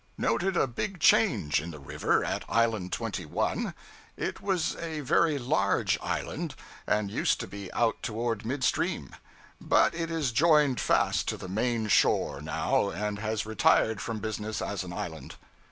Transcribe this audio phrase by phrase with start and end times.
[0.17, 3.75] Noted a big change in the river, at Island 21.
[4.17, 6.55] It was a very large island,
[6.87, 9.15] and used to be out toward mid stream;
[9.61, 14.59] but it is joined fast to the main shore now, and has retired from business
[14.59, 15.35] as an island.